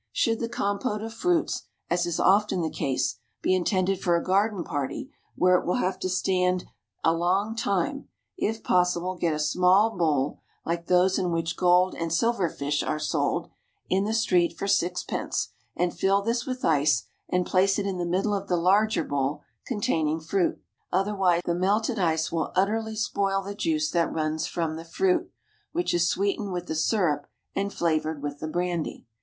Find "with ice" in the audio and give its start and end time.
16.47-17.03